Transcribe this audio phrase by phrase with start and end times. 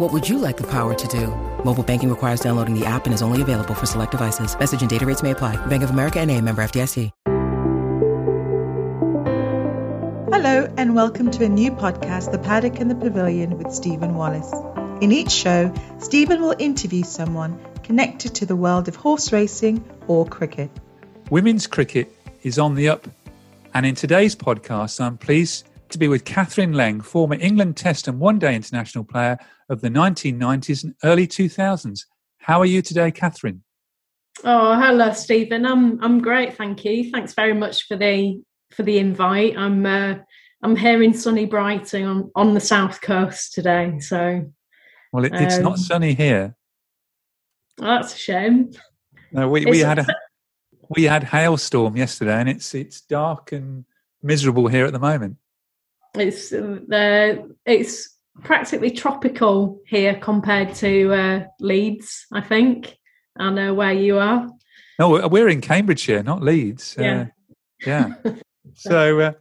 [0.00, 1.26] What would you like the power to do?
[1.62, 4.58] Mobile banking requires downloading the app and is only available for select devices.
[4.58, 5.56] Message and data rates may apply.
[5.66, 7.10] Bank of America and a member FDIC.
[10.32, 14.50] Hello and welcome to a new podcast, The Paddock and the Pavilion with Stephen Wallace.
[15.02, 20.24] In each show, Stephen will interview someone connected to the world of horse racing or
[20.24, 20.70] cricket.
[21.28, 22.10] Women's cricket
[22.42, 23.06] is on the up.
[23.74, 28.18] And in today's podcast, I'm pleased to be with Kathryn Leng, former England Test and
[28.18, 29.38] One Day international player
[29.68, 32.06] of the 1990s and early 2000s.
[32.38, 33.60] How are you today, Kathryn?
[34.44, 35.66] Oh, hello, Stephen.
[35.66, 37.10] I'm I'm great, thank you.
[37.10, 39.56] Thanks very much for the for the invite.
[39.56, 40.14] I'm uh,
[40.62, 43.98] I'm here in sunny Brighton on, on the south coast today.
[44.00, 44.50] So,
[45.12, 46.54] well, it, it's um, not sunny here.
[47.76, 48.72] that's a shame.
[49.32, 50.06] No, we, we had a
[50.88, 53.84] we had hailstorm yesterday, and it's it's dark and
[54.22, 55.36] miserable here at the moment.
[56.14, 62.96] It's uh, it's practically tropical here compared to uh, Leeds, I think.
[63.38, 64.48] I know where you are.
[64.98, 66.96] No, we're in Cambridgeshire, not Leeds.
[66.98, 67.20] Yeah.
[67.20, 67.26] Uh,
[67.86, 68.14] yeah.
[68.74, 69.32] so uh,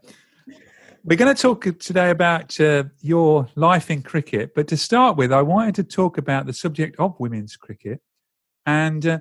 [1.03, 4.53] we're going to talk today about uh, your life in cricket.
[4.56, 8.01] But to start with, I wanted to talk about the subject of women's cricket.
[8.66, 9.19] And uh,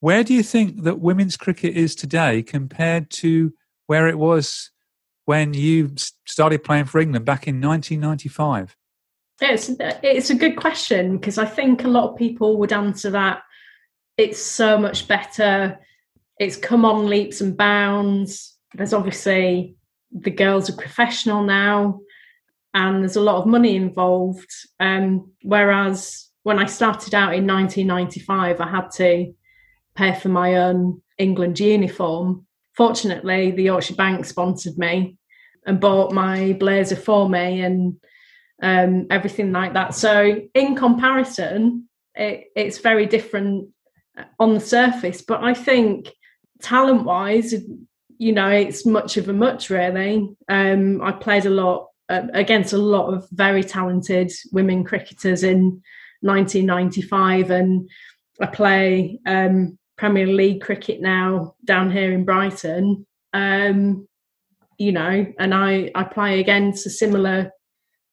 [0.00, 3.52] where do you think that women's cricket is today compared to
[3.86, 4.70] where it was
[5.26, 5.90] when you
[6.24, 8.74] started playing for England back in 1995?
[9.40, 13.42] It's it's a good question because I think a lot of people would answer that
[14.16, 15.78] it's so much better.
[16.38, 18.56] It's come on leaps and bounds.
[18.74, 19.76] There's obviously
[20.10, 22.00] the girls are professional now,
[22.72, 24.50] and there's a lot of money involved.
[24.80, 29.34] Um, whereas when I started out in 1995, I had to
[29.94, 32.46] pay for my own England uniform.
[32.76, 35.16] Fortunately, the Yorkshire Bank sponsored me
[35.66, 37.96] and bought my blazer for me, and
[38.62, 39.94] um, everything like that.
[39.94, 43.68] So, in comparison, it, it's very different
[44.38, 45.22] on the surface.
[45.22, 46.12] But I think
[46.60, 47.54] talent wise,
[48.18, 50.28] you know, it's much of a much really.
[50.48, 55.82] Um, I played a lot uh, against a lot of very talented women cricketers in
[56.20, 57.90] 1995, and
[58.40, 63.06] I play um, Premier League cricket now down here in Brighton.
[63.32, 64.06] Um,
[64.78, 67.50] you know, and I I play against a similar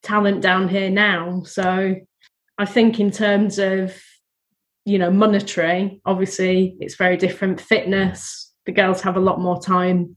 [0.01, 1.43] talent down here now.
[1.43, 1.95] So
[2.57, 3.95] I think in terms of
[4.85, 7.59] you know monetary, obviously it's very different.
[7.59, 10.15] Fitness, the girls have a lot more time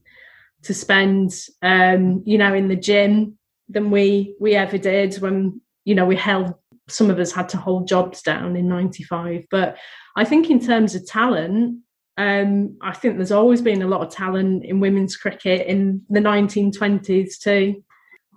[0.63, 3.37] to spend, um, you know, in the gym
[3.69, 6.53] than we we ever did when you know we held.
[6.89, 9.77] Some of us had to hold jobs down in '95, but
[10.15, 11.79] I think in terms of talent,
[12.17, 16.19] um, I think there's always been a lot of talent in women's cricket in the
[16.19, 17.83] 1920s to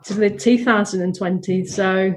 [0.05, 1.69] to the 2020s.
[1.69, 2.15] So,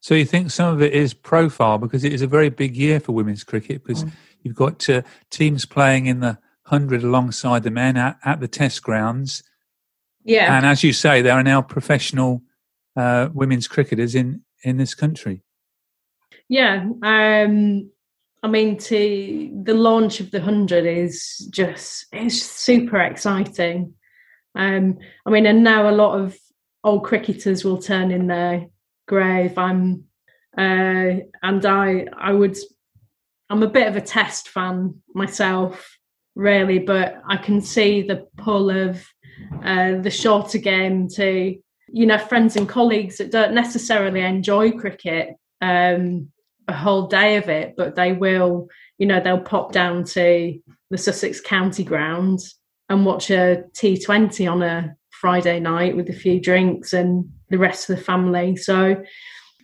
[0.00, 3.00] so you think some of it is profile because it is a very big year
[3.00, 4.12] for women's cricket because mm.
[4.42, 8.82] you've got uh, teams playing in the hundred alongside the men at, at the Test
[8.82, 9.42] grounds.
[10.24, 12.42] Yeah, and as you say, there are now professional
[12.96, 15.42] uh, women's cricketers in in this country.
[16.50, 17.90] Yeah, um,
[18.42, 23.94] I mean, to the launch of the hundred is just it's super exciting.
[24.56, 26.36] Um, I mean, and now a lot of
[26.82, 28.66] old cricketers will turn in their
[29.06, 29.56] grave.
[29.58, 30.06] I'm,
[30.58, 32.58] uh, and I, I would,
[33.48, 35.96] I'm a bit of a test fan myself.
[36.34, 39.06] really, but I can see the pull of
[39.64, 41.56] uh, the shorter game to
[41.92, 46.30] you know friends and colleagues that don't necessarily enjoy cricket um,
[46.68, 48.68] a whole day of it, but they will
[48.98, 50.58] you know they'll pop down to
[50.90, 52.40] the Sussex County ground
[52.88, 57.88] and watch a T20 on a Friday night with a few drinks and the rest
[57.88, 58.56] of the family.
[58.56, 59.02] So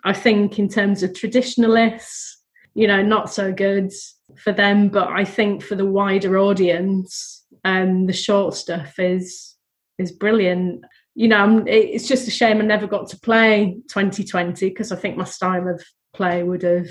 [0.05, 2.41] I think in terms of traditionalists,
[2.75, 3.93] you know, not so good
[4.37, 9.57] for them, but I think for the wider audience, um, the short stuff is
[9.99, 10.85] is brilliant.
[11.15, 15.17] You know, it's just a shame I never got to play 2020 because I think
[15.17, 15.83] my style of
[16.17, 16.89] play would have,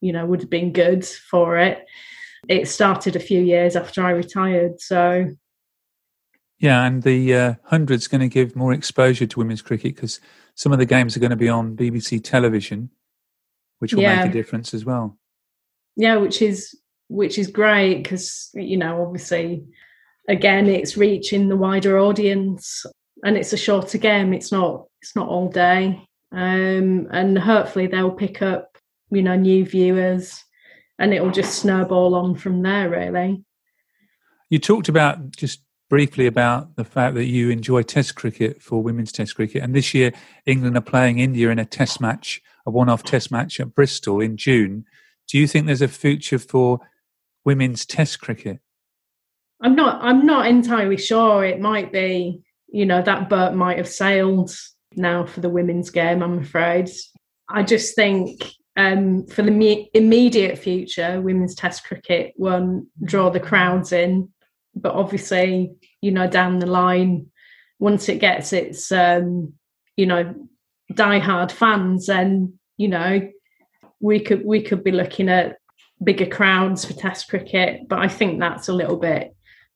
[0.00, 1.84] you know, would have been good for it.
[2.48, 5.34] It started a few years after I retired, so
[6.58, 10.20] yeah, and the uh, hundred's going to give more exposure to women's cricket because
[10.54, 12.90] some of the games are going to be on BBC television,
[13.80, 14.22] which will yeah.
[14.22, 15.18] make a difference as well.
[15.96, 16.74] Yeah, which is
[17.08, 19.64] which is great because you know obviously
[20.26, 22.86] again it's reaching the wider audience
[23.22, 24.32] and it's a shorter game.
[24.32, 28.76] It's not it's not all day, um, and hopefully they'll pick up
[29.10, 30.44] you know new viewers,
[30.98, 32.90] and it will just snowball on from there.
[32.90, 33.44] Really.
[34.50, 39.12] You talked about just briefly about the fact that you enjoy Test cricket for women's
[39.12, 40.12] Test cricket, and this year
[40.46, 44.36] England are playing India in a Test match, a one-off Test match at Bristol in
[44.36, 44.84] June.
[45.28, 46.80] Do you think there's a future for
[47.44, 48.60] women's Test cricket?
[49.60, 50.02] I'm not.
[50.02, 51.44] I'm not entirely sure.
[51.44, 52.42] It might be.
[52.68, 54.52] You know, that boat might have sailed
[54.96, 56.22] now for the women's game.
[56.22, 56.90] I'm afraid.
[57.48, 58.44] I just think
[58.76, 64.32] um, for the me- immediate future, women's Test cricket won't draw the crowds in
[64.74, 67.30] but obviously, you know, down the line,
[67.78, 69.54] once it gets its, um,
[69.96, 70.34] you know,
[70.92, 73.28] die-hard fans, then you know,
[74.00, 75.58] we could we could be looking at
[76.02, 77.88] bigger crowds for Test cricket.
[77.88, 79.34] But I think that's a little bit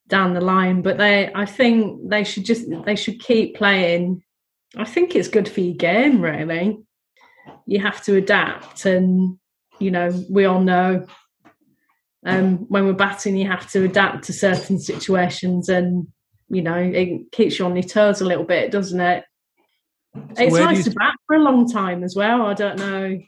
[0.08, 0.82] down the line.
[0.82, 4.22] But they, I think they should just they should keep playing.
[4.76, 6.78] I think it's good for your game, really.
[7.66, 9.38] You have to adapt, and
[9.78, 11.06] you know, we all know
[12.26, 16.08] um, when we're batting, you have to adapt to certain situations, and
[16.48, 19.24] you know it keeps you on your toes a little bit, doesn't it?
[20.14, 22.46] So it's nice to bat for a long time as well.
[22.46, 23.20] I don't know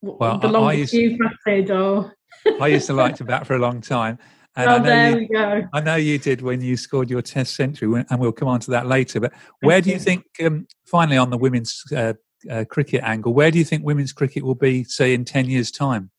[0.00, 2.14] well, the longest you've batted, or
[2.60, 4.18] I used to like to bat for a long time.
[4.56, 5.62] And oh, I know there you, we go.
[5.72, 8.70] I know you did when you scored your Test century, and we'll come on to
[8.72, 9.20] that later.
[9.20, 12.14] But where do you think, um, finally, on the women's uh,
[12.50, 15.70] uh, cricket angle, where do you think women's cricket will be, say, in ten years'
[15.70, 16.10] time?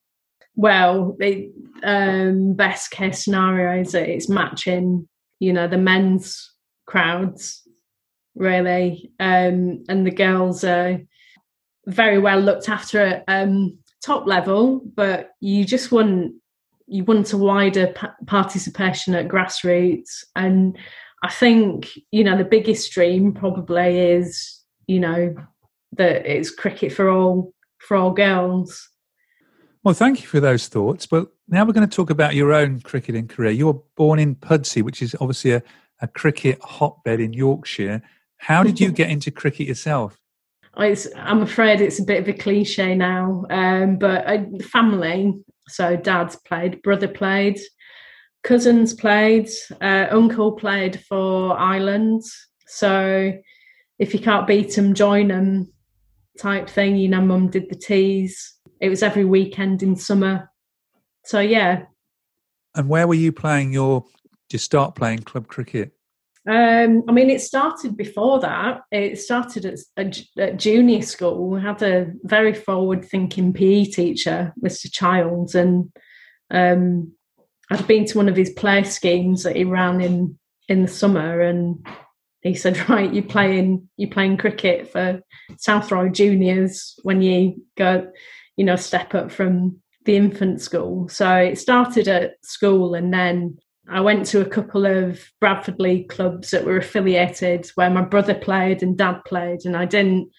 [0.59, 1.49] well, the
[1.83, 5.07] um, best case scenario is that it's matching,
[5.39, 6.51] you know, the men's
[6.85, 7.61] crowds
[8.35, 10.99] really, um, and the girls are
[11.85, 16.33] very well looked after at um, top level, but you just want
[16.89, 17.93] you want a wider
[18.27, 20.77] participation at grassroots, and
[21.23, 25.35] I think you know the biggest dream probably is you know
[25.93, 28.89] that it's cricket for all for all girls
[29.83, 31.05] well, thank you for those thoughts.
[31.05, 33.51] But now we're going to talk about your own cricketing career.
[33.51, 35.63] You were born in Pudsey, which is obviously a,
[36.01, 38.01] a cricket hotbed in Yorkshire.
[38.37, 40.17] How did you get into cricket yourself?
[40.75, 45.33] I'm afraid it's a bit of a cliche now, um, but uh, family.
[45.69, 47.59] So, dad's played, brother played,
[48.43, 49.49] cousins played,
[49.81, 52.23] uh, uncle played for Ireland.
[52.67, 53.33] So,
[53.97, 55.71] if you can't beat them, join them
[56.39, 56.95] type thing.
[56.95, 60.49] You know, mum did the teas it was every weekend in summer.
[61.25, 61.83] So yeah.
[62.75, 64.05] And where were you playing your?
[64.47, 65.91] Did you start playing club cricket?
[66.49, 68.81] Um, I mean, it started before that.
[68.91, 69.65] It started
[69.97, 71.49] at, at junior school.
[71.49, 74.91] We had a very forward-thinking PE teacher, Mr.
[74.91, 75.91] Childs, and
[76.49, 77.13] um,
[77.69, 81.41] I'd been to one of his play schemes that he ran in in the summer,
[81.41, 81.85] and
[82.41, 85.21] he said, "Right, you're playing you're playing cricket for
[85.57, 88.07] Southroyd juniors when you go
[88.59, 91.07] you know, step up from the infant school.
[91.07, 93.57] So it started at school and then
[93.91, 98.35] I went to a couple of Bradford League clubs that were affiliated where my brother
[98.35, 100.29] played and dad played and I didn't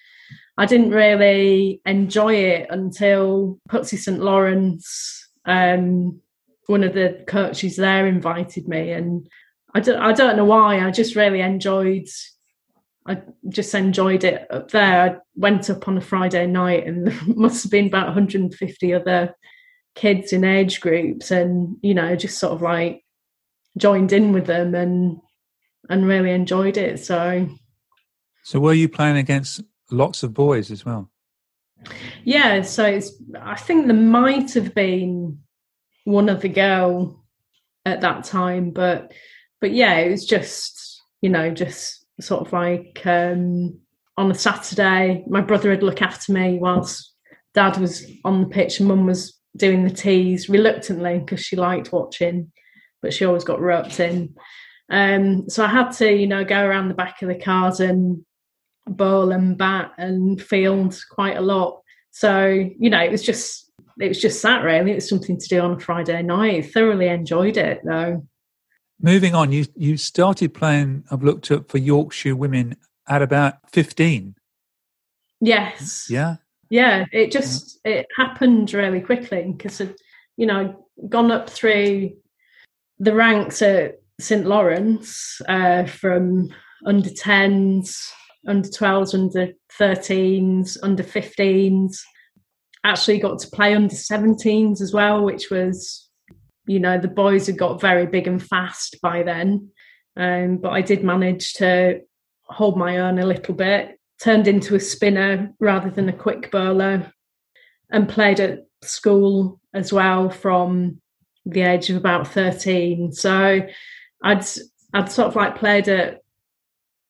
[0.56, 6.20] I didn't really enjoy it until Pudsey St Lawrence um,
[6.66, 9.28] one of the coaches there invited me and
[9.74, 12.06] I don't, I don't know why I just really enjoyed
[13.06, 15.10] I just enjoyed it up there.
[15.10, 19.34] I went up on a Friday night and there must have been about 150 other
[19.94, 23.02] kids in age groups and, you know, just sort of like
[23.76, 25.18] joined in with them and
[25.88, 27.00] and really enjoyed it.
[27.00, 27.48] So
[28.42, 31.10] So were you playing against lots of boys as well?
[32.24, 35.38] Yeah, so it's I think there might have been
[36.04, 37.24] one other girl
[37.84, 38.70] at that time.
[38.70, 39.12] But
[39.60, 43.78] but yeah, it was just you know just sort of like um,
[44.16, 47.14] on a Saturday, my brother would look after me whilst
[47.54, 51.92] dad was on the pitch and mum was doing the teas reluctantly because she liked
[51.92, 52.52] watching,
[53.02, 54.34] but she always got roped in.
[54.90, 58.24] Um, so I had to, you know, go around the back of the cars and
[58.86, 61.80] bowl and bat and field quite a lot.
[62.10, 64.92] So, you know, it was just it was just that really.
[64.92, 66.72] It was something to do on a Friday night.
[66.72, 68.26] Thoroughly enjoyed it though.
[69.00, 71.04] Moving on, you you started playing.
[71.10, 72.76] I've looked up for Yorkshire women
[73.08, 74.34] at about fifteen.
[75.40, 76.06] Yes.
[76.10, 76.36] Yeah.
[76.68, 77.06] Yeah.
[77.12, 77.92] It just yeah.
[77.92, 79.80] it happened really quickly because
[80.36, 82.12] you know gone up through
[83.00, 86.50] the ranks at St Lawrence uh, from
[86.86, 88.12] under tens,
[88.46, 92.02] under twelves, under thirteens, under fifteens.
[92.84, 96.10] Actually, got to play under 17s as well, which was
[96.66, 99.70] you know the boys had got very big and fast by then
[100.16, 102.00] um, but i did manage to
[102.44, 107.12] hold my own a little bit turned into a spinner rather than a quick bowler
[107.90, 111.00] and played at school as well from
[111.46, 113.60] the age of about 13 so
[114.22, 114.44] i'd
[114.94, 116.22] i'd sort of like played at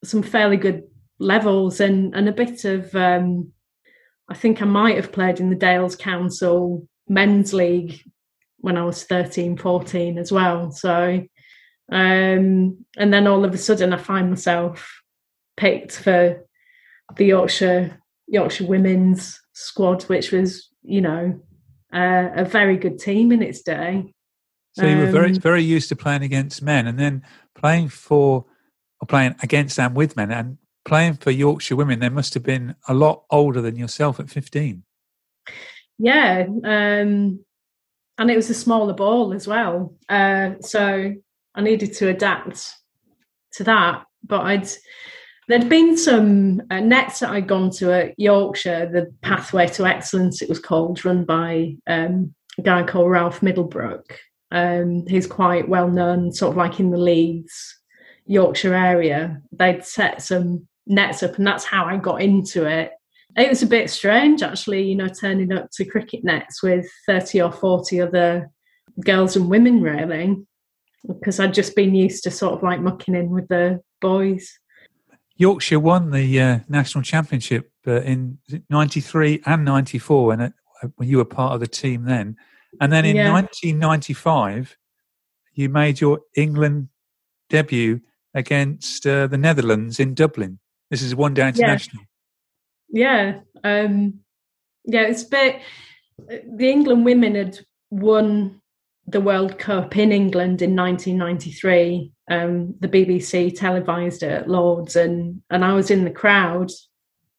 [0.05, 0.85] some fairly good
[1.19, 3.53] levels and and a bit of um,
[4.29, 8.01] i think i might have played in the dales council men's league
[8.61, 10.71] when I was 13, 14 as well.
[10.71, 11.27] So,
[11.91, 15.03] um, and then all of a sudden I find myself
[15.57, 16.47] picked for
[17.17, 21.41] the Yorkshire Yorkshire women's squad, which was, you know,
[21.93, 24.15] uh, a very good team in its day.
[24.73, 27.23] So you were very um, very used to playing against men, and then
[27.55, 28.47] playing for
[29.01, 31.99] or playing against and with men, and playing for Yorkshire women.
[31.99, 34.85] They must have been a lot older than yourself at fifteen.
[35.99, 37.45] Yeah, um,
[38.19, 39.95] and it was a smaller ball as well.
[40.09, 41.15] Uh, so
[41.55, 42.71] I needed to adapt
[43.55, 44.05] to that.
[44.23, 44.69] But I'd
[45.49, 50.43] there'd been some uh, nets that I'd gone to at Yorkshire, the Pathway to Excellence,
[50.43, 54.17] it was called, run by um, a guy called Ralph Middlebrook.
[54.53, 57.79] Um, he's quite well known, sort of like in the Leeds,
[58.27, 59.41] Yorkshire area.
[59.53, 62.93] They'd set some nets up, and that's how I got into it.
[63.37, 67.43] It was a bit strange, actually, you know, turning up to cricket nets with 30
[67.43, 68.51] or 40 other
[69.05, 70.37] girls and women, really,
[71.07, 74.59] because I'd just been used to sort of like mucking in with the boys.
[75.37, 78.39] Yorkshire won the uh, national championship uh, in
[78.69, 80.53] 93 and 94 when, it,
[80.97, 82.37] when you were part of the team then.
[82.81, 83.33] And then in yeah.
[83.33, 84.77] 1995,
[85.55, 86.89] you made your England
[87.49, 88.01] debut
[88.35, 90.59] against uh, the Netherlands in Dublin.
[90.91, 92.05] This is one day international
[92.91, 94.21] yeah, um,
[94.85, 95.61] yeah, it's a bit.
[96.19, 97.59] The England women had
[97.91, 98.61] won
[99.07, 102.13] the World Cup in England in 1993.
[102.31, 106.71] Um, the BBC televised it at Lords, and and I was in the crowd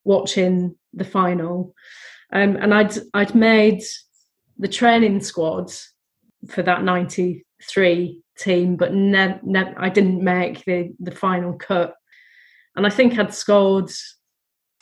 [0.04, 1.74] watching the final,
[2.34, 3.84] um, and I'd I'd made
[4.62, 5.72] the training squad
[6.48, 11.96] for that 93 team, but ne- ne- I didn't make the the final cut,
[12.78, 13.92] and I think I'd scored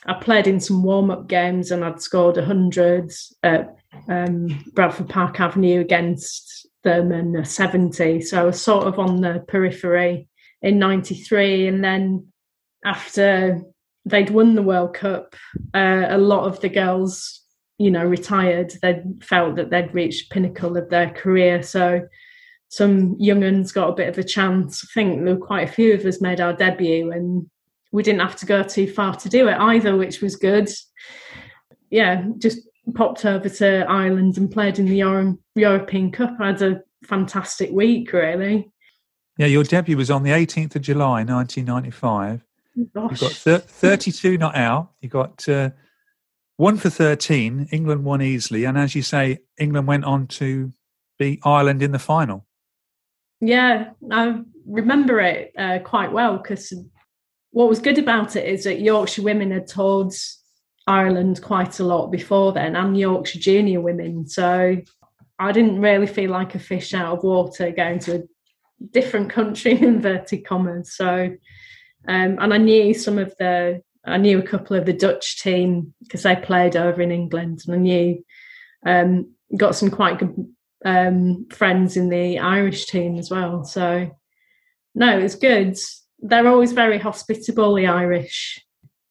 [0.05, 3.11] I played in some warm up games and I'd scored a hundred
[3.43, 3.75] at
[4.07, 8.21] um, Bradford Park Avenue against them and a 70.
[8.21, 10.29] So I was sort of on the periphery
[10.61, 11.67] in 93.
[11.67, 12.27] And then
[12.85, 13.61] after
[14.05, 15.35] they'd won the World Cup,
[15.73, 17.38] uh, a lot of the girls,
[17.79, 18.73] you know, retired.
[18.81, 21.63] They felt that they'd reached pinnacle of their career.
[21.63, 22.07] So
[22.67, 24.83] some young uns got a bit of a chance.
[24.83, 27.49] I think there were quite a few of us made our debut and
[27.91, 30.69] we didn't have to go too far to do it either, which was good.
[31.89, 32.59] Yeah, just
[32.93, 36.35] popped over to Ireland and played in the Euro- European Cup.
[36.39, 38.71] I had a fantastic week, really.
[39.37, 42.45] Yeah, your debut was on the 18th of July, 1995.
[42.93, 43.21] Gosh.
[43.21, 44.91] You got thir- 32 not out.
[45.01, 45.69] You got uh,
[46.59, 47.69] one for 13.
[47.71, 48.65] England won easily.
[48.65, 50.73] And as you say, England went on to
[51.17, 52.45] beat Ireland in the final.
[53.39, 56.73] Yeah, I remember it uh, quite well because
[57.51, 60.11] what was good about it is that Yorkshire women had toured
[60.85, 64.27] Ireland quite a lot before then, and Yorkshire junior women.
[64.27, 64.75] So
[65.39, 68.23] I didn't really feel like a fish out of water going to a
[68.91, 70.93] different country in inverted commas.
[70.93, 71.37] So,
[72.05, 75.93] um, and I knew some of the, I knew a couple of the Dutch team
[76.01, 78.23] because they played over in England, and I knew
[78.85, 80.35] um, got some quite good
[80.85, 83.63] um, friends in the Irish team as well.
[83.63, 84.09] So,
[84.95, 85.77] no, it was good
[86.21, 87.75] they're always very hospitable.
[87.75, 88.59] The Irish,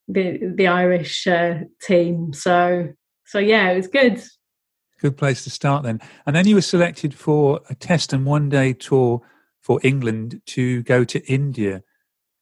[0.07, 2.33] the the Irish uh, team.
[2.33, 2.93] So
[3.27, 4.23] so yeah, it was good.
[5.01, 6.01] Good place to start then.
[6.27, 9.21] And then you were selected for a test and one day tour
[9.61, 11.83] for England to go to India.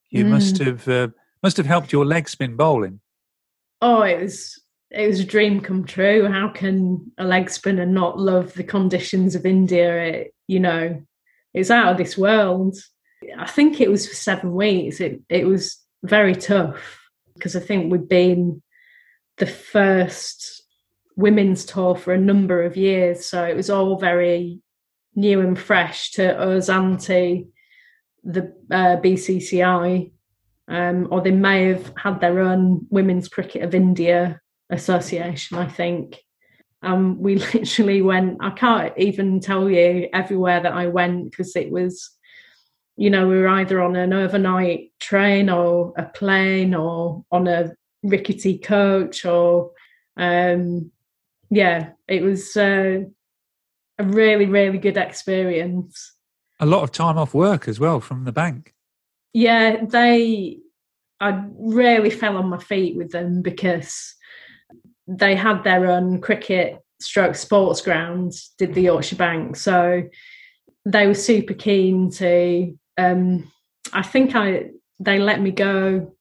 [0.08, 0.28] You mm.
[0.28, 1.08] must have uh,
[1.42, 3.00] must have helped your leg spin bowling.
[3.80, 6.28] Oh, it was it was a dream come true.
[6.28, 10.04] How can a leg spinner not love the conditions of India?
[10.04, 11.02] It, you know,
[11.52, 12.76] it's out of this world.
[13.38, 15.00] I think it was for seven weeks.
[15.00, 17.00] It it was very tough
[17.34, 18.62] because I think we'd been
[19.38, 20.62] the first
[21.16, 23.26] women's tour for a number of years.
[23.26, 24.60] So it was all very
[25.14, 27.46] new and fresh to us and to
[28.22, 30.12] the uh, BCCI.
[30.68, 36.18] Um, or they may have had their own Women's Cricket of India Association, I think.
[36.82, 41.70] Um, we literally went, I can't even tell you everywhere that I went because it
[41.70, 42.10] was,
[42.96, 47.72] you know, we were either on an overnight train or a plane or on a
[48.02, 49.72] rickety coach or
[50.16, 50.90] um,
[51.50, 53.00] yeah, it was uh,
[53.98, 56.14] a really, really good experience.
[56.58, 58.74] A lot of time off work as well from the bank.
[59.36, 60.60] Yeah, they,
[61.20, 64.14] I really fell on my feet with them because
[65.06, 69.56] they had their own cricket stroke sports grounds, did the Yorkshire Bank.
[69.56, 70.04] So
[70.86, 73.52] they were super keen to, um,
[73.92, 76.16] I think I, they let me go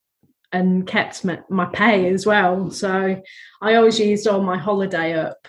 [0.52, 2.70] and kept my, my pay as well.
[2.70, 3.22] So
[3.62, 5.48] I always used all my holiday up.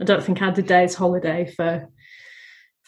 [0.00, 1.88] I don't think I had a day's holiday for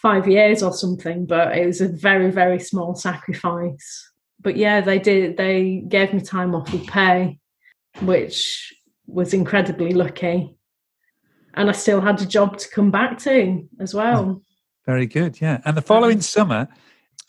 [0.05, 4.13] five years or something, but it was a very, very small sacrifice.
[4.39, 7.39] But yeah, they did, they gave me time off with pay,
[8.03, 8.75] which
[9.07, 10.59] was incredibly lucky.
[11.55, 14.21] And I still had a job to come back to as well.
[14.21, 14.43] Oh,
[14.85, 15.63] very good, yeah.
[15.65, 16.23] And the following mm.
[16.23, 16.69] summer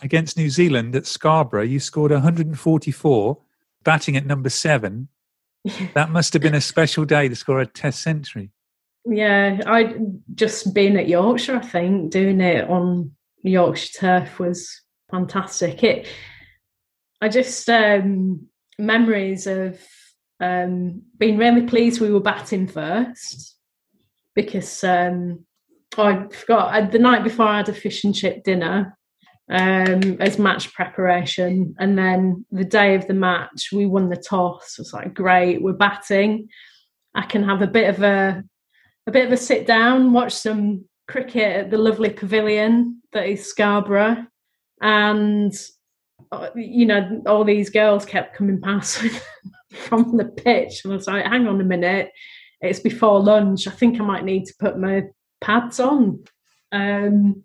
[0.02, 3.38] against New Zealand at Scarborough, you scored 144
[3.86, 5.08] batting at number seven.
[5.94, 8.52] that must have been a special day to score a test century.
[9.06, 9.96] Yeah, I
[10.34, 13.12] just been at Yorkshire, I think, doing it on
[13.44, 14.82] Yorkshire turf was
[15.12, 15.84] fantastic.
[15.84, 16.08] It
[17.22, 18.48] I just um
[18.78, 19.80] memories of
[20.42, 23.56] um being really pleased we were batting first
[24.34, 25.46] because um
[25.98, 28.98] I forgot the night before I had a fish and chip dinner
[29.50, 31.76] um, as match preparation.
[31.80, 34.78] And then the day of the match, we won the toss.
[34.78, 36.50] It was like, great, we're batting.
[37.14, 38.44] I can have a bit of a
[39.08, 43.48] a bit of a sit down, watch some cricket at the lovely pavilion that is
[43.48, 44.26] Scarborough.
[44.82, 45.54] And
[46.32, 49.04] uh, you know, all these girls kept coming past
[49.74, 50.82] from the pitch.
[50.84, 52.12] And I was like, hang on a minute,
[52.62, 53.68] it's before lunch.
[53.68, 55.04] I think I might need to put my
[55.42, 56.24] pads on.
[56.72, 57.44] Um,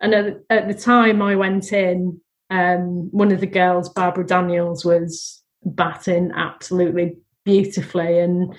[0.00, 4.84] and at, at the time I went in, um, one of the girls, Barbara Daniels,
[4.84, 8.54] was batting absolutely beautifully, and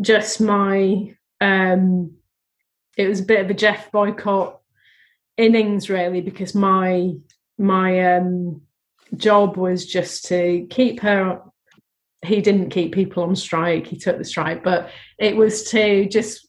[0.00, 2.12] just my um,
[2.96, 4.60] it was a bit of a Geoff Boycott
[5.36, 7.12] innings really because my
[7.58, 8.60] my um,
[9.16, 11.40] job was just to keep her
[12.24, 16.48] he didn't keep people on strike he took the strike but it was to just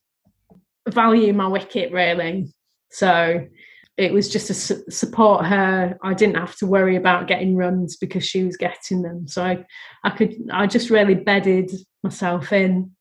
[0.88, 2.52] value my wicket really
[2.89, 3.45] so
[3.99, 5.97] it was just to su- support her.
[6.02, 9.28] I didn't have to worry about getting runs because she was getting them.
[9.28, 9.65] So I,
[10.06, 11.69] I could, I just really bedded
[12.02, 12.91] myself in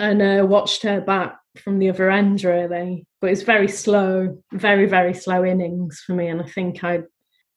[0.00, 3.06] and uh, watched her back from the other end, really.
[3.20, 6.28] But it's very slow, very, very slow innings for me.
[6.28, 7.00] And I think I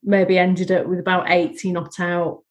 [0.03, 2.43] maybe ended up with about 80 not out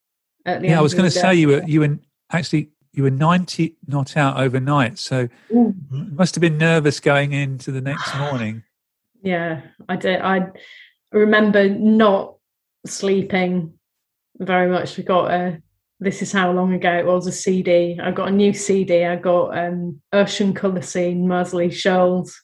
[0.47, 1.99] at the yeah, I was going to say you were, you were
[2.33, 4.99] actually, you were 90 not out overnight.
[4.99, 5.75] So Ooh.
[5.91, 8.63] must have been nervous going into the next morning.
[9.23, 10.21] Yeah, I did.
[10.21, 10.47] I
[11.13, 12.37] remember not
[12.87, 13.75] sleeping
[14.39, 14.97] very much.
[14.97, 15.63] We got a.
[16.03, 17.99] This is how long ago it was a CD.
[18.03, 19.05] I got a new CD.
[19.05, 22.41] I got um, Ocean Colour Scene, Moseley Shoals,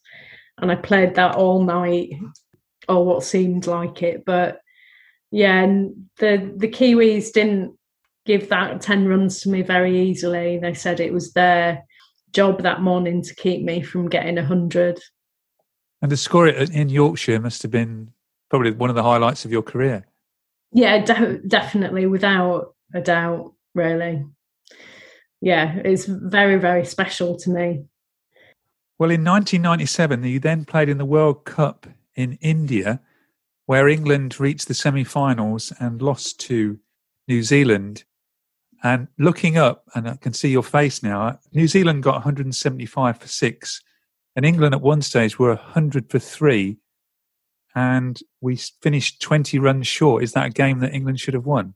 [0.58, 2.10] and I played that all night,
[2.88, 4.24] or what seemed like it.
[4.24, 4.60] But
[5.32, 7.76] yeah, and the the Kiwis didn't
[8.26, 10.58] give that ten runs to me very easily.
[10.58, 11.84] They said it was their
[12.32, 15.00] job that morning to keep me from getting a hundred.
[16.00, 18.12] And to score it in Yorkshire must have been
[18.50, 20.06] probably one of the highlights of your career.
[20.70, 24.24] Yeah, de- definitely, without a doubt, really.
[25.40, 27.84] Yeah, it's very, very special to me.
[28.98, 33.00] Well, in 1997, you then played in the World Cup in India,
[33.66, 36.78] where England reached the semi finals and lost to
[37.28, 38.04] New Zealand.
[38.82, 43.28] And looking up, and I can see your face now, New Zealand got 175 for
[43.28, 43.82] six
[44.38, 46.78] and England at one stage were 100 for three,
[47.74, 50.22] and we finished 20 runs short.
[50.22, 51.74] Is that a game that England should have won?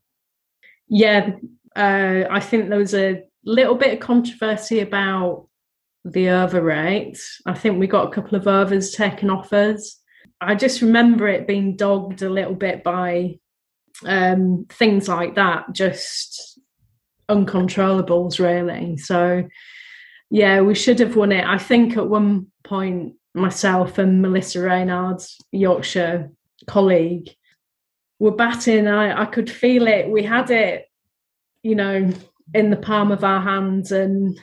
[0.87, 1.31] Yeah,
[1.75, 5.47] uh, I think there was a little bit of controversy about
[6.05, 7.19] the over rate.
[7.45, 9.99] I think we got a couple of overs taken off us.
[10.41, 13.39] I just remember it being dogged a little bit by
[14.05, 16.59] um, things like that, just
[17.29, 18.97] uncontrollables, really.
[18.97, 19.47] So,
[20.29, 21.45] yeah, we should have won it.
[21.45, 26.31] I think at one point, myself and Melissa Reynard's Yorkshire
[26.67, 27.29] colleague
[28.19, 28.87] were batting.
[28.87, 30.09] I, I could feel it.
[30.09, 30.85] We had it,
[31.61, 32.09] you know,
[32.53, 34.39] in the palm of our hands, and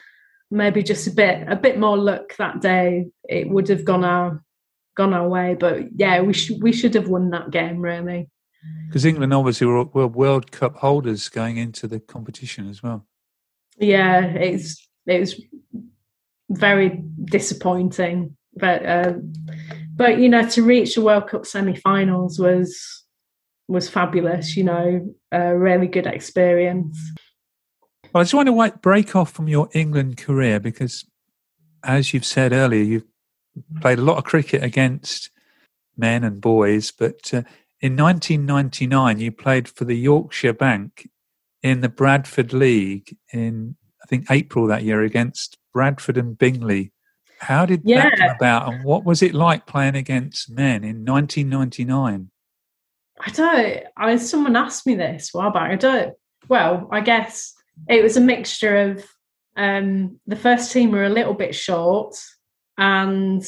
[0.50, 4.42] maybe just a bit a bit more luck that day, it would have gone our
[4.96, 5.54] gone our way.
[5.58, 8.28] But yeah, we should we should have won that game really.
[8.86, 13.06] Because England obviously were, were World Cup holders going into the competition as well.
[13.78, 15.40] Yeah, it's it was
[16.50, 19.12] very disappointing, but uh,
[19.94, 22.99] but you know to reach the World Cup semi-finals was
[23.70, 24.56] was fabulous.
[24.56, 26.98] You know, a really good experience.
[28.12, 31.04] Well, I just want to break off from your England career because,
[31.84, 33.04] as you've said earlier, you've
[33.80, 35.30] played a lot of cricket against
[35.96, 37.42] men and boys, but uh,
[37.80, 41.08] in 1999 you played for the Yorkshire Bank
[41.62, 46.92] in the Bradford League in I think April that year against Bradford and Bingley.
[47.38, 48.02] How did yeah.
[48.02, 52.30] that come about, and what was it like playing against men in 1999?
[53.24, 53.84] I don't.
[53.96, 55.70] I someone asked me this a while back.
[55.70, 56.14] I don't.
[56.48, 57.54] Well, I guess
[57.88, 59.04] it was a mixture of
[59.56, 62.16] um, the first team were a little bit short
[62.78, 63.44] and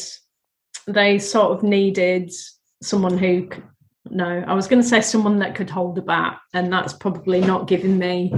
[0.86, 2.30] they sort of needed
[2.82, 3.48] someone who
[4.10, 7.40] no i was going to say someone that could hold a bat and that's probably
[7.40, 8.32] not giving me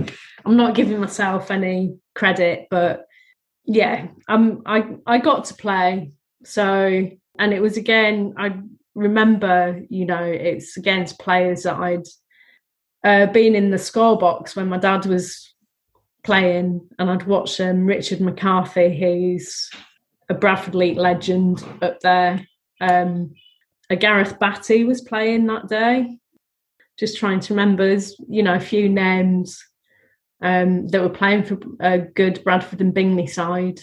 [0.44, 3.07] i'm not giving myself any credit but
[3.64, 6.12] yeah um i i got to play
[6.44, 8.55] so and it was again i
[8.94, 12.07] remember you know it's against players that i'd
[13.04, 15.54] uh, been in the score box when my dad was
[16.24, 19.70] playing, and I'd watch um, Richard McCarthy, who's
[20.28, 22.44] a Bradford League legend up there.
[22.80, 23.35] Um,
[23.90, 26.18] a Gareth Batty was playing that day.
[26.98, 27.96] Just trying to remember,
[28.28, 29.62] you know, a few names
[30.42, 33.80] um, that were playing for a good Bradford and Bingley side.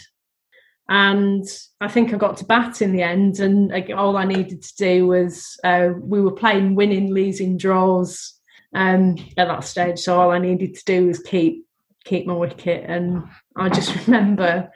[0.89, 1.45] And
[1.79, 5.07] I think I got to bat in the end, and all I needed to do
[5.07, 8.33] was uh, we were playing winning, losing draws
[8.73, 9.99] um, at that stage.
[9.99, 11.65] So all I needed to do was keep
[12.03, 12.83] keep my wicket.
[12.87, 13.23] And
[13.55, 14.71] I just remember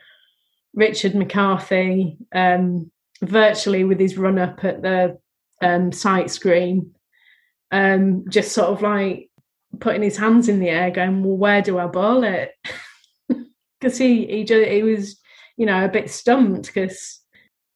[0.74, 2.92] Richard McCarthy um,
[3.22, 5.18] virtually with his run up at the
[5.62, 6.96] um, sight screen,
[7.72, 9.30] um, just sort of like
[9.80, 12.52] putting his hands in the air, going, "Well, where do I bowl it?"
[13.82, 15.20] Because he he just, he was
[15.58, 17.22] you know a bit stumped because.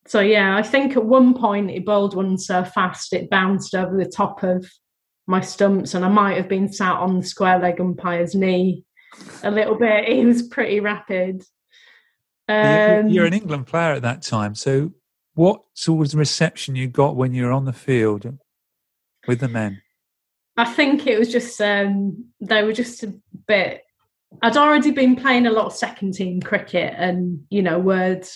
[0.07, 3.95] So yeah, I think at one point it bowled one so fast it bounced over
[3.95, 4.65] the top of
[5.27, 8.83] my stumps, and I might have been sat on the square leg umpire's knee
[9.43, 10.09] a little bit.
[10.09, 11.43] It was pretty rapid.
[12.47, 14.91] Um, you're an England player at that time, so
[15.35, 18.37] what sort of reception you got when you were on the field
[19.27, 19.81] with the men?
[20.57, 23.13] I think it was just um, they were just a
[23.47, 23.83] bit.
[24.41, 28.27] I'd already been playing a lot of second team cricket, and you know, word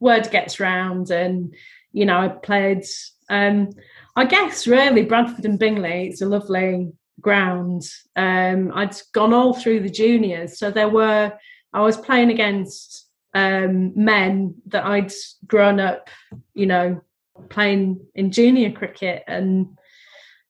[0.00, 1.54] word gets round, and
[1.92, 2.84] you know, I played.
[3.28, 3.70] Um,
[4.14, 6.08] I guess really Bradford and Bingley.
[6.08, 7.82] It's a lovely ground.
[8.14, 11.32] Um, I'd gone all through the juniors, so there were
[11.72, 15.12] I was playing against um, men that I'd
[15.46, 16.08] grown up,
[16.54, 17.02] you know,
[17.50, 19.76] playing in junior cricket, and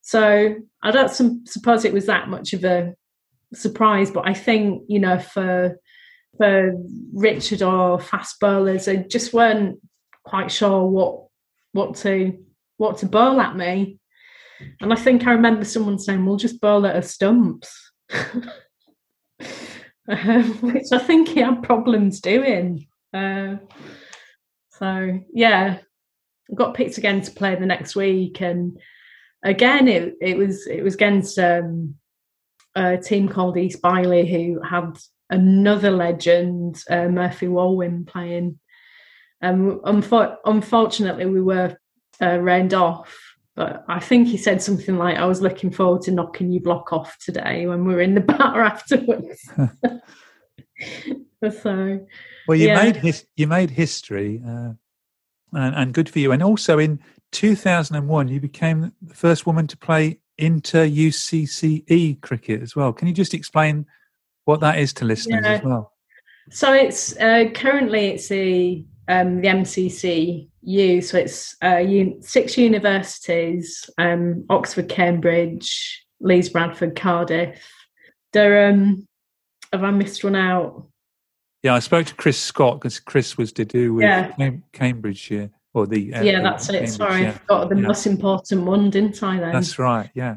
[0.03, 2.95] so I don't suppose it was that much of a
[3.57, 4.11] surprise.
[4.11, 5.79] But I think you know for
[6.37, 6.75] for
[7.13, 9.81] Richard or fast bowlers, they just weren't
[10.25, 11.27] quite sure what
[11.73, 12.39] what to
[12.77, 13.99] what to bowl at me.
[14.81, 17.93] And I think I remember someone saying, "We'll just bowl at a stumps,"
[20.09, 22.87] um, which I think he had problems doing.
[23.13, 23.57] Uh,
[24.71, 25.79] so yeah,
[26.55, 28.79] got picked again to play the next week, and
[29.45, 31.95] again it it was it was against um,
[32.77, 34.97] a team called East Bierley who had
[35.31, 38.61] another legend, uh, Murphy Walwyn, playing.
[39.43, 41.77] Um, unfo- unfortunately, we were
[42.23, 46.11] uh, rained off but I think he said something like, "I was looking forward to
[46.11, 49.41] knocking you block off today when we were in the bar afterwards."
[51.63, 52.07] so,
[52.47, 52.83] well, you yeah.
[52.83, 54.73] made his, you made history, uh,
[55.55, 56.33] and, and good for you.
[56.33, 57.01] And also in
[57.33, 62.93] 2001, you became the first woman to play inter UCCE cricket as well.
[62.93, 63.87] Can you just explain
[64.45, 65.53] what that is to listeners yeah.
[65.53, 65.93] as well?
[66.51, 71.01] So it's uh, currently it's the um, the MCC U.
[71.03, 77.61] So it's uh, un- six universities: um, Oxford, Cambridge, Leeds, Bradford, Cardiff,
[78.33, 79.07] Durham.
[79.73, 80.87] Have I missed one out?
[81.63, 84.29] Yeah, I spoke to Chris Scott because Chris was to do with Yeah.
[84.33, 86.89] Cam- Cambridgeshire or the uh, yeah, that's it.
[86.89, 87.29] Sorry, yeah.
[87.29, 87.87] I forgot the Yeah.
[87.89, 89.39] most important one, didn't I?
[89.39, 90.11] Then That's right.
[90.15, 90.37] Yeah,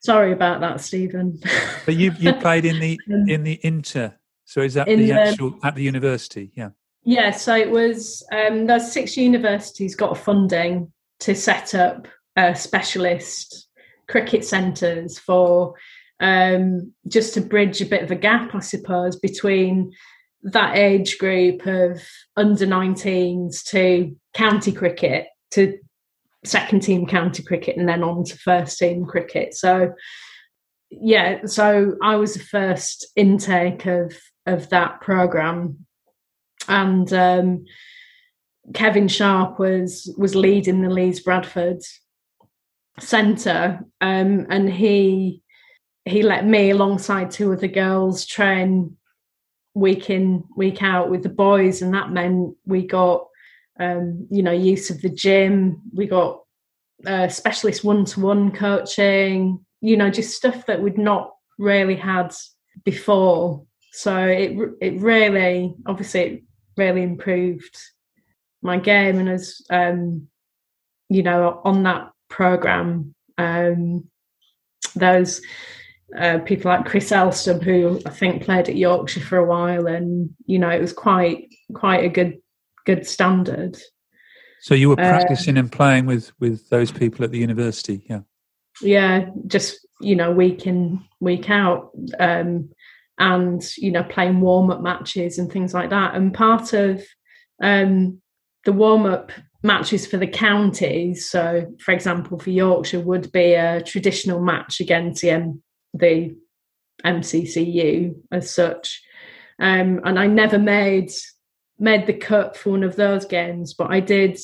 [0.00, 1.38] sorry about that, Stephen.
[1.84, 4.14] but you you played in the Um, in the inter.
[4.44, 6.52] So is that in the the- actual at the university?
[6.54, 6.70] Yeah.
[7.08, 13.68] Yeah, so it was um, those six universities got funding to set up uh, specialist
[14.08, 15.74] cricket centres for
[16.18, 19.92] um, just to bridge a bit of a gap, I suppose, between
[20.46, 22.02] that age group of
[22.36, 25.78] under 19s to county cricket, to
[26.44, 29.54] second team county cricket, and then on to first team cricket.
[29.54, 29.92] So,
[30.90, 34.14] yeah, so I was the first intake of
[34.46, 35.86] of that program
[36.68, 37.64] and um,
[38.74, 41.82] Kevin Sharp was was leading the Leeds Bradford
[42.98, 45.42] centre, um, and he
[46.04, 48.96] he let me alongside two other girls train
[49.76, 53.26] week in week out with the boys, and that meant we got
[53.78, 56.40] um, you know use of the gym, we got
[57.06, 62.34] uh, specialist one to one coaching, you know, just stuff that we'd not really had
[62.84, 63.64] before.
[63.92, 66.42] So it it really obviously it
[66.76, 67.76] really improved
[68.62, 70.28] my game and as um
[71.08, 74.04] you know on that program um
[74.94, 75.40] those
[76.18, 80.30] uh, people like Chris Elstub who I think played at Yorkshire for a while and
[80.46, 82.38] you know it was quite quite a good
[82.84, 83.76] good standard
[84.60, 88.04] So you were Uh, practicing and playing with with those people at the university.
[88.08, 88.20] Yeah.
[88.82, 91.90] yeah just you know week in week out
[92.20, 92.68] um
[93.18, 97.02] and you know playing warm up matches and things like that and part of
[97.62, 98.20] um
[98.64, 103.82] the warm up matches for the counties so for example for Yorkshire would be a
[103.82, 105.62] traditional match against the, M-
[105.98, 106.36] the
[107.04, 109.02] MCCU as such.
[109.58, 111.10] Um and I never made
[111.78, 114.38] made the cut for one of those games but I did.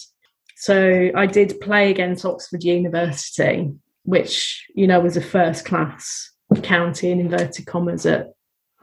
[0.57, 3.73] So I did play against Oxford University
[4.05, 6.31] which you know was a first class
[6.63, 8.29] county in inverted commas at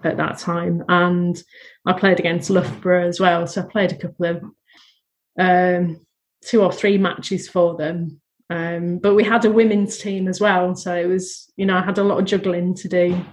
[0.04, 0.84] at that time.
[0.88, 1.42] And
[1.86, 3.46] I played against Loughborough as well.
[3.48, 4.44] So I played a couple of
[5.40, 6.06] um
[6.42, 10.76] two or three matches for them um but we had a women's team as well
[10.76, 13.26] so it was you know I had a lot of juggling to do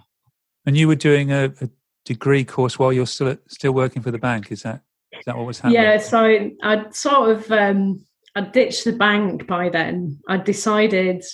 [0.66, 1.70] And you were doing a, a
[2.06, 4.50] degree course while you're still still working for the bank.
[4.50, 5.82] Is that is that what was happening?
[5.82, 10.20] Yeah, so I'd sort of um I ditched the bank by then.
[10.28, 11.24] I decided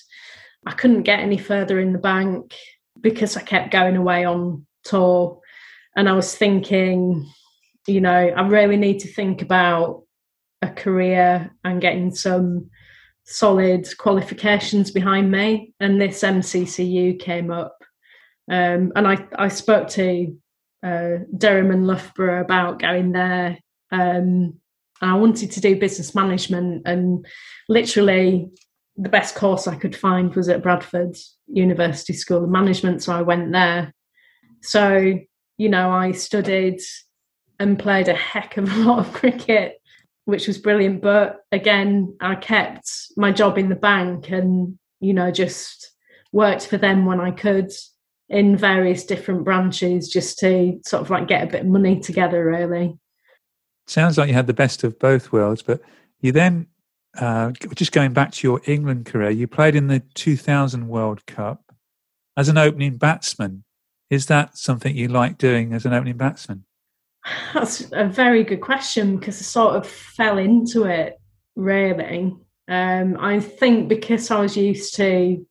[0.66, 2.54] I couldn't get any further in the bank
[3.00, 5.40] because I kept going away on tour.
[5.96, 7.28] And I was thinking,
[7.86, 10.04] you know, I really need to think about
[10.62, 12.70] a career and getting some
[13.24, 15.74] solid qualifications behind me.
[15.80, 17.76] And this MCCU came up.
[18.50, 20.36] Um, and I, I spoke to
[20.82, 23.58] uh, Durham and Loughborough about going there.
[23.90, 24.58] Um,
[25.00, 27.26] and I wanted to do business management, and
[27.68, 28.48] literally
[28.96, 31.16] the best course I could find was at Bradford
[31.48, 33.02] University School of Management.
[33.02, 33.92] So I went there.
[34.62, 35.18] So,
[35.58, 36.80] you know, I studied
[37.58, 39.81] and played a heck of a lot of cricket,
[40.24, 41.02] which was brilliant.
[41.02, 45.90] But again, I kept my job in the bank and, you know, just
[46.32, 47.70] worked for them when I could
[48.28, 52.44] in various different branches just to sort of like get a bit of money together,
[52.44, 52.96] really.
[53.86, 55.82] Sounds like you had the best of both worlds, but
[56.20, 56.68] you then,
[57.18, 61.74] uh, just going back to your England career, you played in the 2000 World Cup
[62.36, 63.64] as an opening batsman.
[64.08, 66.64] Is that something you like doing as an opening batsman?
[67.54, 71.20] That's a very good question because I sort of fell into it
[71.56, 72.34] really.
[72.68, 75.46] Um, I think because I was used to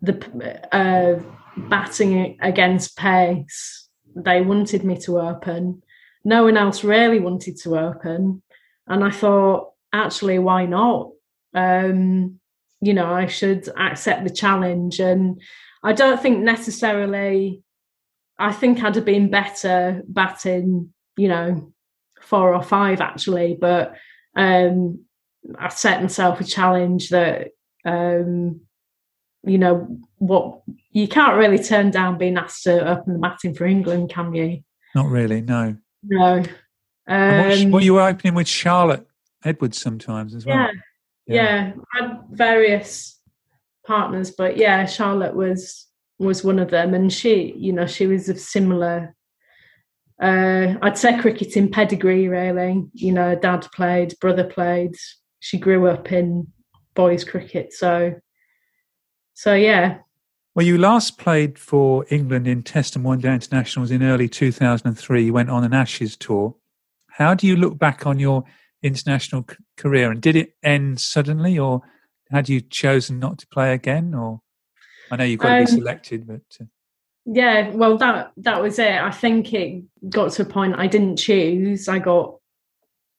[0.00, 1.20] the uh,
[1.56, 5.82] batting against pace, they wanted me to open.
[6.24, 8.42] No one else really wanted to open.
[8.86, 11.10] And I thought, actually, why not?
[11.54, 12.38] Um,
[12.80, 15.00] you know, I should accept the challenge.
[15.00, 15.40] And
[15.82, 17.62] I don't think necessarily,
[18.38, 21.72] I think I'd have been better batting, you know,
[22.22, 23.94] four or five actually, but
[24.36, 25.04] um,
[25.58, 27.48] I set myself a challenge that,
[27.84, 28.60] um,
[29.44, 33.66] you know, what you can't really turn down being asked to open the batting for
[33.66, 34.62] England, can you?
[34.94, 35.76] Not really, no.
[36.02, 36.38] No.
[36.38, 36.50] What,
[37.06, 39.06] Um, what you were opening with Charlotte
[39.44, 40.56] Edwards sometimes as well.
[40.56, 40.70] yeah,
[41.26, 43.18] yeah, I had various
[43.86, 45.86] partners, but yeah, Charlotte was
[46.18, 49.14] was one of them, and she, you know, she was of similar.
[50.20, 52.84] Uh, I'd say cricketing pedigree, really.
[52.92, 54.94] You know, dad played, brother played.
[55.40, 56.48] She grew up in
[56.94, 58.14] boys cricket, so
[59.34, 59.98] so yeah,
[60.56, 65.24] Well, you last played for England in Test and One Day Internationals in early 2003.
[65.24, 66.56] You went on an Ashes tour.
[67.10, 68.42] How do you look back on your
[68.82, 71.82] international c- career, and did it end suddenly, or
[72.32, 74.12] had you chosen not to play again?
[74.14, 74.40] Or
[75.12, 76.64] I know you've got to be Um, selected, but uh,
[77.30, 78.94] Yeah, well, that that was it.
[78.94, 81.86] I think it got to a point I didn't choose.
[81.86, 82.36] I got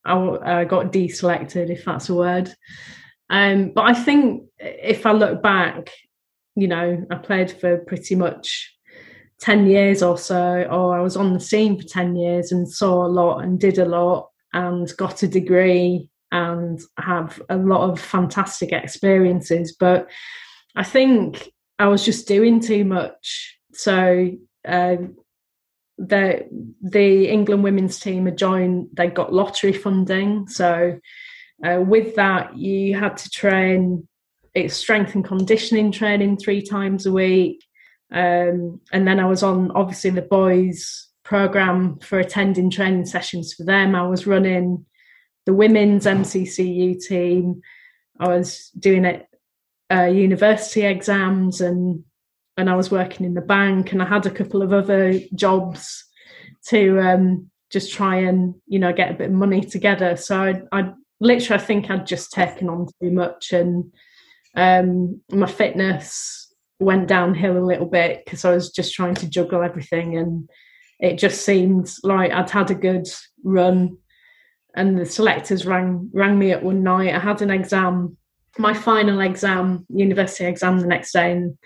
[0.03, 2.51] I I got deselected, if that's a word.
[3.29, 5.91] Um, but I think if I look back,
[6.55, 8.75] you know, I played for pretty much
[9.39, 13.05] ten years or so, or I was on the scene for ten years and saw
[13.05, 17.99] a lot and did a lot and got a degree and have a lot of
[17.99, 19.75] fantastic experiences.
[19.79, 20.09] But
[20.75, 23.58] I think I was just doing too much.
[23.73, 24.31] So
[24.67, 24.97] uh,
[25.97, 26.47] the
[26.81, 28.89] the England women's team had joined.
[28.93, 30.99] They got lottery funding, so
[31.63, 34.07] uh, with that, you had to train.
[34.55, 37.63] It's strength and conditioning training three times a week,
[38.11, 43.63] um, and then I was on obviously the boys program for attending training sessions for
[43.63, 43.93] them.
[43.93, 44.85] I was running
[45.45, 47.61] the women's MCCU team.
[48.19, 49.27] I was doing it
[49.91, 52.03] uh, university exams and
[52.59, 56.05] and I was working in the bank and I had a couple of other jobs
[56.67, 60.15] to um, just try and you know get a bit of money together.
[60.17, 63.91] So I, I literally I think I'd just taken on too much and
[64.55, 69.63] um, my fitness went downhill a little bit because I was just trying to juggle
[69.63, 70.49] everything and
[70.99, 73.07] it just seemed like I'd had a good
[73.43, 73.97] run
[74.75, 77.15] and the selectors rang rang me up one night.
[77.15, 78.17] I had an exam,
[78.57, 81.57] my final exam, university exam the next day, and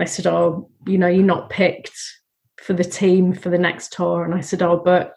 [0.00, 1.98] they said, "Oh, you know, you're not picked
[2.58, 5.14] for the team for the next tour." And I said, "Oh, but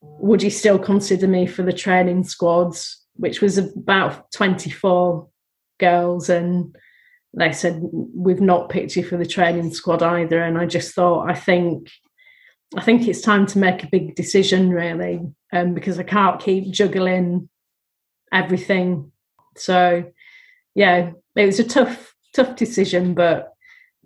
[0.00, 5.28] would you still consider me for the training squads?" Which was about 24
[5.80, 6.76] girls, and
[7.36, 11.28] they said, "We've not picked you for the training squad either." And I just thought,
[11.28, 11.90] I think.
[12.76, 15.20] I think it's time to make a big decision, really,
[15.52, 17.48] um, because I can't keep juggling
[18.32, 19.12] everything.
[19.56, 20.04] So,
[20.74, 23.55] yeah, it was a tough, tough decision, but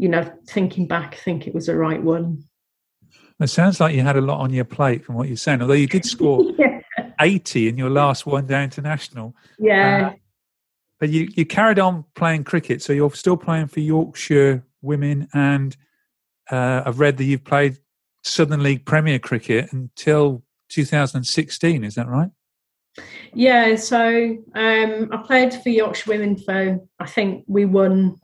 [0.00, 2.42] you know, thinking back, I think it was the right one.
[3.38, 5.60] it sounds like you had a lot on your plate from what you're saying.
[5.60, 6.80] Although you did score yeah,
[7.20, 10.14] 80 in your last one day international, yeah,
[10.98, 12.80] but you, you carried on playing cricket.
[12.80, 15.76] So you're still playing for Yorkshire women, and
[16.50, 17.76] uh, I've read that you've played
[18.24, 21.84] Southern League Premier cricket until 2016.
[21.84, 22.30] Is that right?
[23.34, 23.76] yeah.
[23.76, 28.16] So um, I played for Yorkshire Women for I think we won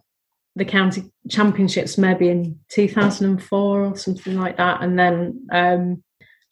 [0.57, 6.03] the county championships maybe in 2004 or something like that, and then um,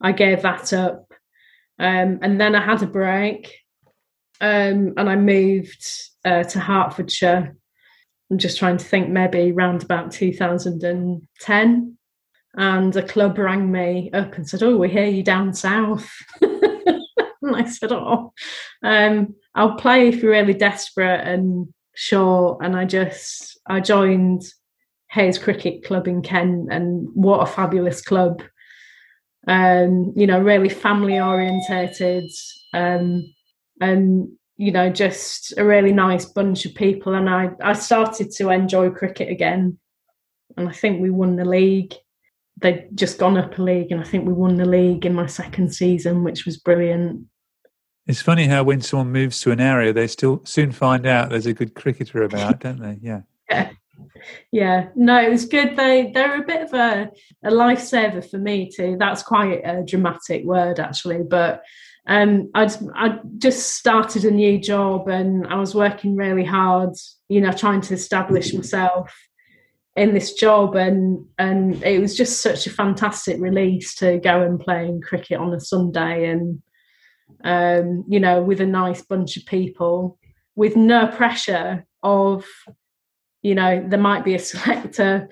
[0.01, 1.13] I gave that up,
[1.79, 3.53] um, and then I had a break,
[4.41, 5.85] um, and I moved
[6.25, 7.57] uh, to Hertfordshire.
[8.31, 11.99] I'm just trying to think, maybe around about 2010.
[12.57, 16.09] And a club rang me up and said, Oh, we hear you down south.
[16.41, 18.33] and I said, Oh,
[18.83, 22.59] um, I'll play if you're really desperate and sure.
[22.63, 24.43] And I just, I joined
[25.11, 28.43] Hayes Cricket Club in Kent, and what a fabulous club.
[29.47, 32.31] Um, you know, really family orientated.
[32.73, 33.33] Um,
[33.81, 37.15] and you know, just a really nice bunch of people.
[37.15, 39.79] And I, I started to enjoy cricket again.
[40.57, 41.95] And I think we won the league.
[42.59, 45.27] They'd just gone up a league, and I think we won the league in my
[45.27, 47.27] second season, which was brilliant.
[48.07, 51.47] It's funny how when someone moves to an area, they still soon find out there's
[51.47, 52.99] a good cricketer about, don't they?
[53.01, 53.23] Yeah.
[53.51, 53.71] Yeah.
[54.51, 55.77] Yeah, no, it was good.
[55.77, 57.11] They they're a bit of a,
[57.45, 58.97] a lifesaver for me too.
[58.99, 61.63] That's quite a dramatic word actually, but
[62.07, 66.95] um, I'd I just started a new job and I was working really hard,
[67.29, 69.15] you know, trying to establish myself
[69.97, 74.59] in this job and and it was just such a fantastic release to go and
[74.59, 76.63] play cricket on a Sunday and
[77.43, 80.19] um, you know, with a nice bunch of people
[80.57, 82.45] with no pressure of
[83.45, 85.29] you know, there might be a selector,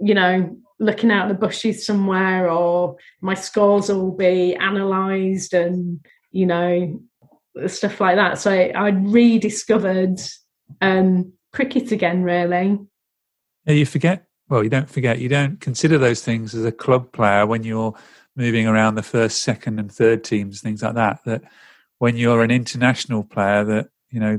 [0.00, 6.46] you know, looking out the bushes somewhere, or my scores will be analysed and, you
[6.46, 7.00] know,
[7.66, 8.38] stuff like that.
[8.38, 10.20] So I rediscovered
[10.80, 12.78] um, cricket again, really.
[13.66, 14.24] You forget.
[14.48, 15.18] Well, you don't forget.
[15.18, 17.94] You don't consider those things as a club player when you're
[18.36, 21.20] moving around the first, second, and third teams, things like that.
[21.24, 21.42] That
[21.98, 24.38] when you're an international player, that you know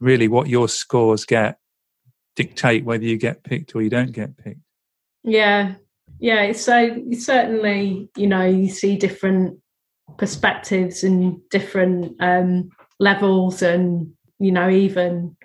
[0.00, 1.58] really what your scores get
[2.36, 4.60] dictate whether you get picked or you don't get picked.
[5.22, 5.74] Yeah,
[6.18, 6.52] yeah.
[6.52, 9.58] So certainly, you know, you see different
[10.18, 12.70] perspectives and different um,
[13.00, 15.36] levels, and you know, even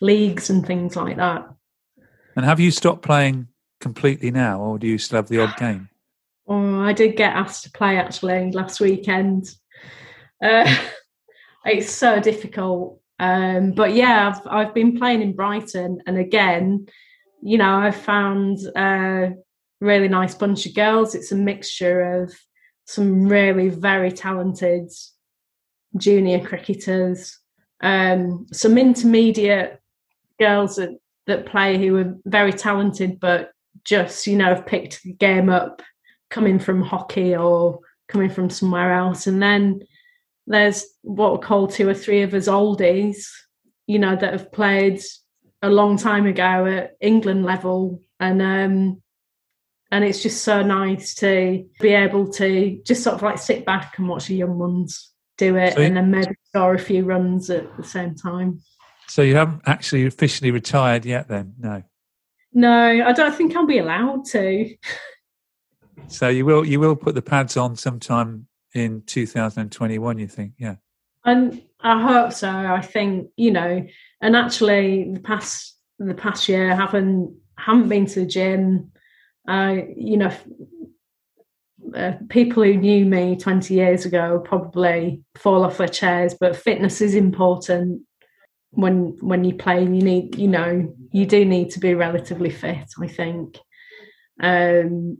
[0.00, 1.48] leagues and things like that.
[2.36, 3.48] And have you stopped playing
[3.80, 5.88] completely now, or do you still have the odd game?
[6.46, 9.50] Oh, I did get asked to play actually last weekend.
[10.42, 10.74] Uh,
[11.64, 13.00] it's so difficult.
[13.18, 16.86] Um, but yeah, I've I've been playing in Brighton, and again,
[17.42, 19.32] you know, I've found a
[19.80, 21.14] really nice bunch of girls.
[21.14, 22.34] It's a mixture of
[22.86, 24.90] some really very talented
[25.96, 27.38] junior cricketers,
[27.80, 29.80] um, some intermediate
[30.38, 33.52] girls that, that play who are very talented, but
[33.84, 35.82] just you know have picked the game up
[36.34, 37.78] coming from hockey or
[38.08, 39.80] coming from somewhere else, and then
[40.48, 43.28] there's what we call two or three of us oldies,
[43.86, 45.00] you know, that have played
[45.62, 49.00] a long time ago at England level, and um,
[49.92, 53.96] and it's just so nice to be able to just sort of like sit back
[53.98, 57.48] and watch the young ones do it, so and then maybe score a few runs
[57.48, 58.60] at the same time.
[59.06, 61.54] So you haven't actually officially retired yet, then?
[61.58, 61.82] No.
[62.52, 64.74] No, I don't think I'll be allowed to.
[66.08, 70.52] so you will you will put the pads on sometime in 2021 you think?
[70.58, 70.76] Yeah.
[71.24, 72.50] And i hope so.
[72.50, 73.86] I think you know
[74.20, 78.92] and actually the past the past year haven't haven't been to the gym.
[79.48, 80.32] Uh you know
[81.94, 87.00] uh, people who knew me 20 years ago probably fall off their chairs but fitness
[87.00, 88.02] is important.
[88.70, 92.88] When when you play you need you know you do need to be relatively fit
[93.00, 93.58] i think.
[94.42, 95.18] Um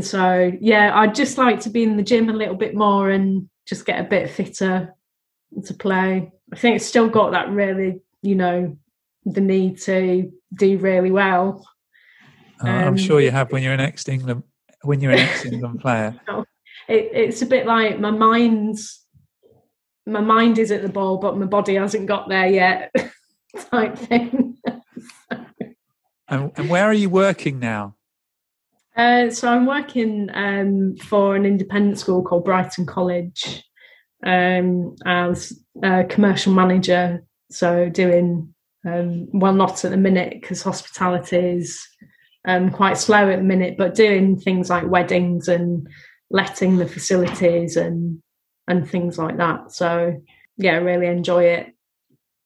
[0.00, 3.48] so yeah, I'd just like to be in the gym a little bit more and
[3.66, 4.94] just get a bit fitter
[5.64, 6.32] to play.
[6.52, 8.76] I think it's still got that really, you know,
[9.24, 11.66] the need to do really well.
[12.60, 14.42] Um, I'm sure you have when you're an ex England
[14.82, 16.18] when you're an ex England player.
[16.88, 19.02] It, it's a bit like my mind's
[20.06, 22.94] my mind is at the ball, but my body hasn't got there yet,
[23.70, 24.58] type thing.
[25.30, 27.94] and, and where are you working now?
[28.96, 33.64] Uh, so I'm working um, for an independent school called Brighton College
[34.24, 37.24] um, as a commercial manager.
[37.50, 38.52] So doing
[38.84, 41.86] um, well, not at the minute because hospitality is
[42.46, 45.86] um, quite slow at the minute, but doing things like weddings and
[46.30, 48.20] letting the facilities and
[48.68, 49.72] and things like that.
[49.72, 50.20] So
[50.56, 51.74] yeah, really enjoy it.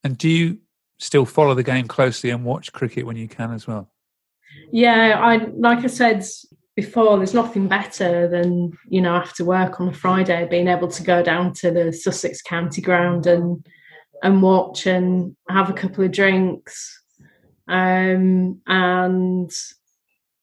[0.04, 0.58] And do you
[0.98, 3.90] still follow the game closely and watch cricket when you can as well?
[4.72, 6.24] Yeah, I like I said
[6.74, 11.02] before, there's nothing better than you know after work on a Friday being able to
[11.02, 13.66] go down to the Sussex County Ground and
[14.22, 17.02] and watch and have a couple of drinks.
[17.68, 19.50] Um, and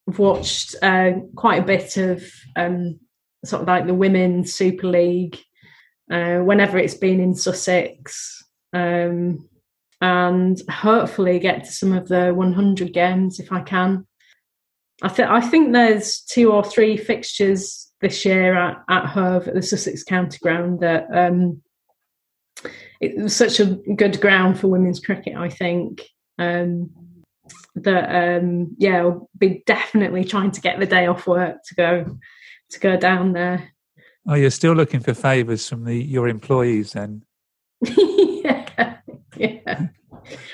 [0.07, 2.23] I've watched uh, quite a bit of
[2.55, 2.99] um,
[3.45, 5.39] sort of like the Women's Super League
[6.11, 8.43] uh, whenever it's been in Sussex.
[8.73, 9.47] Um,
[10.03, 14.05] and hopefully get to some of the 100 games if I can.
[15.01, 19.53] I think I think there's two or three fixtures this year at, at Hove at
[19.53, 21.61] the Sussex County Ground that um,
[22.99, 25.37] it was such a good ground for women's cricket.
[25.37, 26.01] I think
[26.37, 26.89] um,
[27.75, 32.17] that um, yeah, I'll be definitely trying to get the day off work to go
[32.71, 33.71] to go down there.
[34.27, 37.23] Oh, you're still looking for favours from the your employees then?
[39.37, 39.87] yeah.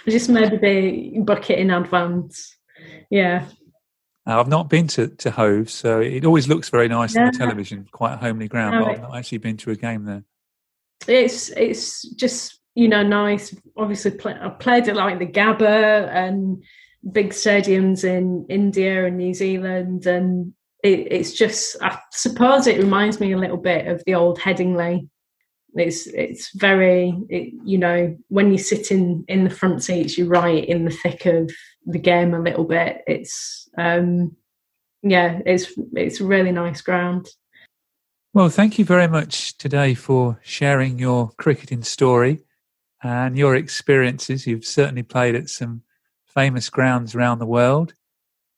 [0.07, 2.55] Just maybe book it in advance.
[3.09, 3.45] Yeah.
[4.27, 7.25] Uh, I've not been to, to Hove, so it always looks very nice yeah.
[7.25, 9.75] on the television, quite a homely ground, no, but I've not actually been to a
[9.75, 10.23] game there.
[11.07, 13.55] It's it's just, you know, nice.
[13.77, 16.63] Obviously, play, I've played it like the Gabba and
[17.11, 20.53] big stadiums in India and New Zealand, and
[20.83, 25.07] it, it's just, I suppose it reminds me a little bit of the old Headingley
[25.79, 30.27] it's it's very it, you know when you sit in in the front seats you're
[30.27, 31.51] right in the thick of
[31.85, 33.01] the game a little bit.
[33.07, 34.35] It's um
[35.01, 37.27] yeah it's it's really nice ground.
[38.33, 42.43] Well thank you very much today for sharing your cricketing story
[43.01, 44.45] and your experiences.
[44.45, 45.83] You've certainly played at some
[46.25, 47.93] famous grounds around the world.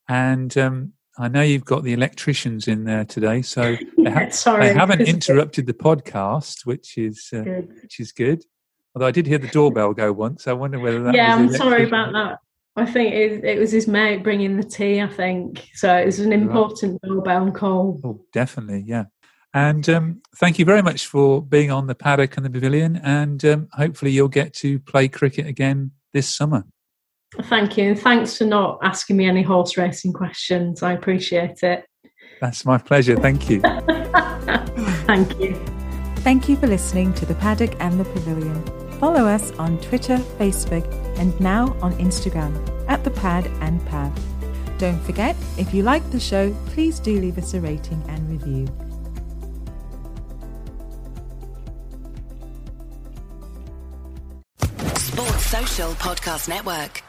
[0.07, 4.67] And um, I know you've got the electricians in there today, so they, ha- Sorry,
[4.67, 8.43] they haven't interrupted the podcast, which is uh, which is good.
[8.95, 11.13] Although I did hear the doorbell go once, I wonder whether that.
[11.13, 12.39] Yeah, I'm sorry about that.
[12.75, 15.01] I think it, it, was his mate bringing the tea.
[15.01, 15.95] I think so.
[15.95, 17.09] It was an important right.
[17.09, 18.01] doorbell call.
[18.03, 19.05] Oh, definitely, yeah.
[19.53, 22.95] And um, thank you very much for being on the paddock and the pavilion.
[23.03, 26.65] And um, hopefully, you'll get to play cricket again this summer.
[27.43, 27.91] Thank you.
[27.91, 30.83] And thanks for not asking me any horse racing questions.
[30.83, 31.85] I appreciate it.
[32.41, 33.15] That's my pleasure.
[33.15, 33.61] Thank you.
[35.05, 35.55] Thank you.
[36.17, 38.63] Thank you for listening to The Paddock and the Pavilion.
[38.99, 40.85] Follow us on Twitter, Facebook,
[41.17, 42.53] and now on Instagram
[42.87, 44.11] at The Pad and Pav.
[44.77, 48.67] Don't forget, if you like the show, please do leave us a rating and review.
[54.95, 57.03] Sports Social Podcast Network.